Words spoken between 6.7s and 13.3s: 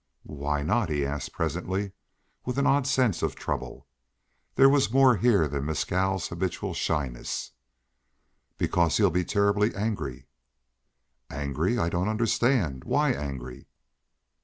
shyness. "Because he'll be terribly angry." "Angry I don't understand. Why